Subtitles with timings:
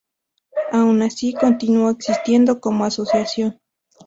[0.71, 3.59] Aun así, continuó existiendo como asociación.